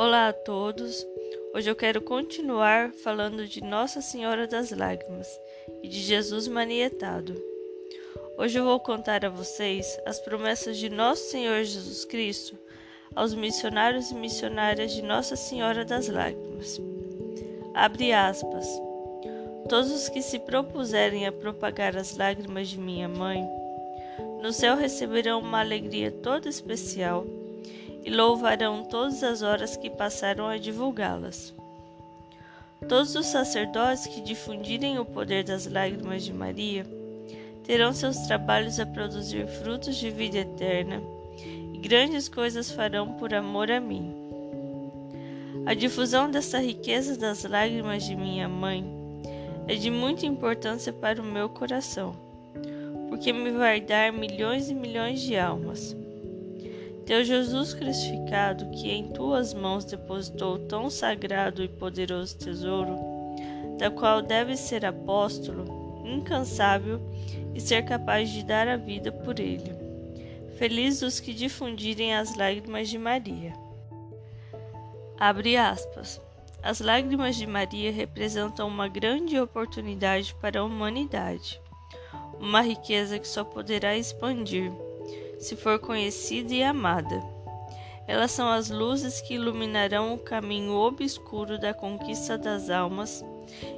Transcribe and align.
Olá 0.00 0.28
a 0.28 0.32
todos. 0.32 1.06
Hoje 1.54 1.70
eu 1.70 1.76
quero 1.76 2.00
continuar 2.00 2.90
falando 3.04 3.46
de 3.46 3.62
Nossa 3.62 4.00
Senhora 4.00 4.46
das 4.46 4.70
Lágrimas 4.70 5.28
e 5.82 5.88
de 5.88 6.00
Jesus 6.00 6.48
manietado. 6.48 7.34
Hoje 8.38 8.58
eu 8.58 8.64
vou 8.64 8.80
contar 8.80 9.26
a 9.26 9.28
vocês 9.28 10.00
as 10.06 10.18
promessas 10.18 10.78
de 10.78 10.88
Nosso 10.88 11.24
Senhor 11.24 11.62
Jesus 11.64 12.06
Cristo 12.06 12.56
aos 13.14 13.34
missionários 13.34 14.10
e 14.10 14.14
missionárias 14.14 14.90
de 14.92 15.02
Nossa 15.02 15.36
Senhora 15.36 15.84
das 15.84 16.08
Lágrimas. 16.08 16.80
Abre 17.74 18.14
aspas. 18.14 18.66
Todos 19.68 19.90
os 19.90 20.08
que 20.08 20.22
se 20.22 20.38
propuserem 20.38 21.26
a 21.26 21.32
propagar 21.32 21.94
as 21.94 22.16
lágrimas 22.16 22.70
de 22.70 22.78
minha 22.78 23.06
mãe, 23.06 23.46
no 24.40 24.50
céu 24.50 24.76
receberão 24.76 25.40
uma 25.40 25.60
alegria 25.60 26.10
toda 26.10 26.48
especial 26.48 27.26
e 28.04 28.10
louvarão 28.10 28.84
todas 28.84 29.22
as 29.22 29.42
horas 29.42 29.76
que 29.76 29.90
passaram 29.90 30.46
a 30.46 30.56
divulgá-las. 30.56 31.54
Todos 32.88 33.14
os 33.14 33.26
sacerdotes 33.26 34.06
que 34.06 34.20
difundirem 34.20 34.98
o 34.98 35.04
poder 35.04 35.44
das 35.44 35.66
lágrimas 35.66 36.24
de 36.24 36.32
Maria 36.32 36.86
terão 37.64 37.92
seus 37.92 38.16
trabalhos 38.26 38.80
a 38.80 38.86
produzir 38.86 39.46
frutos 39.46 39.96
de 39.96 40.10
vida 40.10 40.38
eterna 40.38 41.02
e 41.74 41.78
grandes 41.78 42.28
coisas 42.28 42.70
farão 42.70 43.12
por 43.14 43.34
amor 43.34 43.70
a 43.70 43.80
mim. 43.80 44.14
A 45.66 45.74
difusão 45.74 46.30
dessa 46.30 46.58
riqueza 46.58 47.18
das 47.18 47.44
lágrimas 47.44 48.04
de 48.04 48.16
minha 48.16 48.48
mãe 48.48 48.82
é 49.68 49.74
de 49.74 49.90
muita 49.90 50.24
importância 50.24 50.92
para 50.92 51.20
o 51.20 51.24
meu 51.24 51.50
coração, 51.50 52.16
porque 53.10 53.32
me 53.32 53.50
vai 53.50 53.80
dar 53.80 54.10
milhões 54.10 54.70
e 54.70 54.74
milhões 54.74 55.20
de 55.20 55.36
almas. 55.36 55.94
Teu 57.10 57.24
Jesus 57.24 57.74
crucificado, 57.74 58.70
que 58.70 58.88
em 58.88 59.08
tuas 59.08 59.52
mãos 59.52 59.84
depositou 59.84 60.60
tão 60.60 60.88
sagrado 60.88 61.60
e 61.60 61.66
poderoso 61.66 62.38
tesouro, 62.38 62.96
da 63.76 63.90
qual 63.90 64.22
deves 64.22 64.60
ser 64.60 64.86
apóstolo, 64.86 66.04
incansável 66.06 67.00
e 67.52 67.60
ser 67.60 67.84
capaz 67.84 68.30
de 68.30 68.44
dar 68.44 68.68
a 68.68 68.76
vida 68.76 69.10
por 69.10 69.40
ele. 69.40 69.74
Feliz 70.56 71.02
os 71.02 71.18
que 71.18 71.34
difundirem 71.34 72.14
as 72.14 72.36
lágrimas 72.36 72.88
de 72.88 72.96
Maria. 72.96 73.54
Abre 75.18 75.56
aspas. 75.56 76.20
As 76.62 76.78
lágrimas 76.78 77.34
de 77.34 77.44
Maria 77.44 77.90
representam 77.90 78.68
uma 78.68 78.86
grande 78.86 79.36
oportunidade 79.36 80.32
para 80.40 80.60
a 80.60 80.64
humanidade, 80.64 81.60
uma 82.38 82.60
riqueza 82.60 83.18
que 83.18 83.26
só 83.26 83.42
poderá 83.42 83.96
expandir 83.96 84.70
se 85.40 85.56
for 85.56 85.78
conhecida 85.80 86.54
e 86.54 86.62
amada. 86.62 87.20
Elas 88.06 88.30
são 88.30 88.48
as 88.48 88.70
luzes 88.70 89.20
que 89.20 89.34
iluminarão 89.34 90.14
o 90.14 90.18
caminho 90.18 90.74
obscuro 90.74 91.58
da 91.58 91.72
conquista 91.74 92.36
das 92.36 92.70
almas 92.70 93.24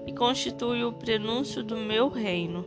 e 0.07 0.13
constituem 0.13 0.85
o 0.85 0.93
prenúncio 0.93 1.63
do 1.63 1.77
meu 1.77 2.09
reino. 2.09 2.65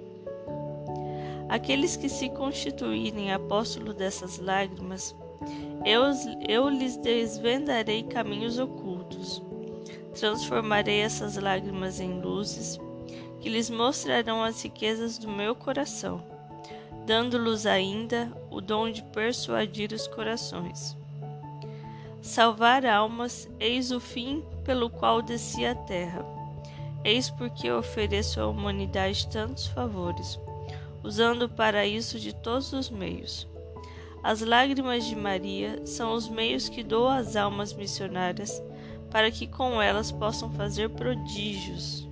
Aqueles 1.49 1.95
que 1.95 2.09
se 2.09 2.29
constituírem 2.29 3.31
apóstolo 3.31 3.93
dessas 3.93 4.39
lágrimas 4.39 5.15
eu, 5.85 6.01
eu 6.47 6.67
lhes 6.69 6.97
desvendarei 6.97 8.01
caminhos 8.03 8.57
ocultos. 8.57 9.43
Transformarei 10.13 11.01
essas 11.01 11.37
lágrimas 11.37 11.99
em 11.99 12.21
luzes 12.21 12.79
que 13.39 13.49
lhes 13.49 13.69
mostrarão 13.69 14.43
as 14.43 14.63
riquezas 14.63 15.19
do 15.19 15.29
meu 15.29 15.53
coração, 15.53 16.23
dando-lhes 17.05 17.65
ainda 17.65 18.31
o 18.49 18.59
dom 18.61 18.89
de 18.89 19.03
persuadir 19.03 19.91
os 19.91 20.07
corações. 20.07 20.97
Salvar 22.21 22.85
almas, 22.85 23.49
eis 23.59 23.91
o 23.91 23.99
fim 23.99 24.43
pelo 24.63 24.89
qual 24.89 25.21
desci 25.21 25.65
à 25.65 25.75
terra. 25.75 26.25
Eis 27.03 27.29
porque 27.29 27.71
ofereço 27.71 28.41
à 28.41 28.47
humanidade 28.47 29.27
tantos 29.27 29.67
favores, 29.67 30.39
usando 31.03 31.47
para 31.47 31.85
isso 31.85 32.19
de 32.19 32.33
todos 32.33 32.73
os 32.73 32.89
meios 32.89 33.47
as 34.25 34.41
lágrimas 34.41 35.05
de 35.05 35.15
Maria 35.15 35.85
são 35.85 36.15
os 36.15 36.27
meios 36.27 36.67
que 36.67 36.81
dou 36.81 37.07
às 37.07 37.35
almas 37.35 37.71
missionárias 37.71 38.59
para 39.11 39.29
que 39.29 39.45
com 39.45 39.79
elas 39.79 40.11
possam 40.11 40.51
fazer 40.53 40.89
prodígios. 40.89 42.09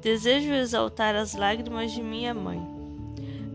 Desejo 0.00 0.50
exaltar 0.54 1.14
as 1.14 1.34
lágrimas 1.34 1.92
de 1.92 2.02
minha 2.02 2.32
mãe. 2.32 2.71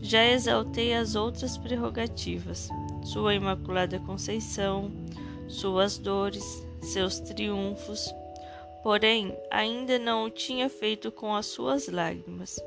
Já 0.01 0.25
exaltei 0.25 0.93
as 0.93 1.15
outras 1.15 1.57
prerrogativas, 1.57 2.69
sua 3.03 3.33
Imaculada 3.33 3.99
Conceição, 3.99 4.91
suas 5.47 5.97
dores, 5.97 6.43
seus 6.81 7.19
triunfos, 7.19 8.13
porém 8.83 9.35
ainda 9.49 9.97
não 9.97 10.25
o 10.25 10.29
tinha 10.29 10.69
feito 10.69 11.11
com 11.11 11.33
as 11.35 11.47
suas 11.47 11.87
lágrimas. 11.87 12.59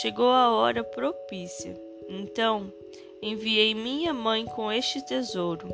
Chegou 0.00 0.30
a 0.30 0.50
hora 0.52 0.82
propícia. 0.84 1.78
Então, 2.08 2.72
enviei 3.20 3.74
minha 3.74 4.12
mãe 4.12 4.44
com 4.44 4.70
este 4.70 5.04
tesouro, 5.06 5.68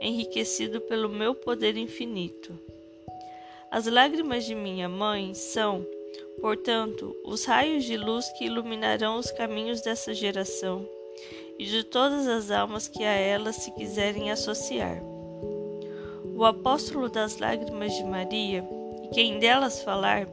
enriquecido 0.00 0.80
pelo 0.82 1.08
meu 1.08 1.34
poder 1.34 1.76
infinito. 1.76 2.58
As 3.70 3.86
lágrimas 3.86 4.44
de 4.44 4.54
minha 4.54 4.88
mãe 4.88 5.32
são, 5.32 5.86
portanto, 6.40 7.16
os 7.24 7.44
raios 7.44 7.84
de 7.84 7.96
luz 7.96 8.28
que 8.38 8.44
iluminarão 8.44 9.18
os 9.18 9.30
caminhos 9.30 9.80
dessa 9.80 10.12
geração 10.14 10.88
e 11.58 11.64
de 11.64 11.84
todas 11.84 12.26
as 12.26 12.50
almas 12.50 12.88
que 12.88 13.04
a 13.04 13.12
ela 13.12 13.52
se 13.52 13.70
quiserem 13.72 14.30
associar. 14.30 15.02
O 16.34 16.44
apóstolo 16.44 17.08
das 17.08 17.38
lágrimas 17.38 17.94
de 17.94 18.04
Maria, 18.04 18.64
e 19.04 19.08
quem 19.08 19.38
delas 19.38 19.82
falar, 19.82 20.26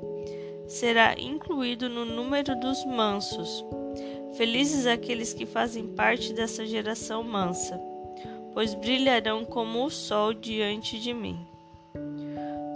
será 0.67 1.15
incluído 1.19 1.89
no 1.89 2.05
número 2.05 2.59
dos 2.59 2.85
mansos 2.85 3.65
Felizes 4.33 4.85
aqueles 4.85 5.33
que 5.33 5.45
fazem 5.45 5.87
parte 5.87 6.33
dessa 6.33 6.65
geração 6.65 7.23
mansa, 7.23 7.77
pois 8.53 8.73
brilharão 8.73 9.43
como 9.43 9.83
o 9.83 9.89
sol 9.89 10.33
diante 10.33 10.99
de 10.99 11.13
mim. 11.13 11.37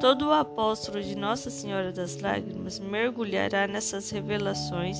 Todo 0.03 0.27
o 0.27 0.33
apóstolo 0.33 1.01
de 1.01 1.15
Nossa 1.15 1.49
Senhora 1.49 1.89
das 1.89 2.19
Lágrimas 2.19 2.77
mergulhará 2.77 3.65
nessas 3.67 4.09
revelações 4.09 4.97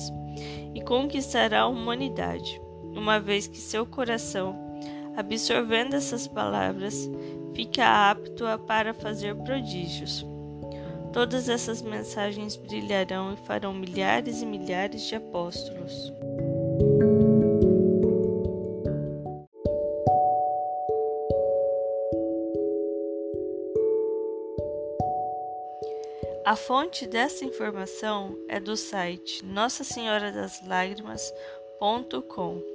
e 0.74 0.80
conquistará 0.80 1.60
a 1.60 1.66
humanidade, 1.66 2.58
uma 2.84 3.20
vez 3.20 3.46
que 3.46 3.58
seu 3.58 3.84
coração, 3.84 4.56
absorvendo 5.14 5.92
essas 5.94 6.26
palavras, 6.26 7.06
fica 7.54 8.10
apto 8.10 8.46
para 8.66 8.94
fazer 8.94 9.36
prodígios. 9.36 10.24
Todas 11.12 11.50
essas 11.50 11.82
mensagens 11.82 12.56
brilharão 12.56 13.34
e 13.34 13.36
farão 13.36 13.74
milhares 13.74 14.40
e 14.40 14.46
milhares 14.46 15.02
de 15.02 15.16
apóstolos. 15.16 16.14
A 26.44 26.56
fonte 26.56 27.06
dessa 27.06 27.44
informação 27.44 28.36
é 28.48 28.60
do 28.60 28.76
site 28.76 29.44
nossa 29.44 29.84
senhora 29.84 30.30
das 30.30 30.64
lágrimas.com. 30.66 32.73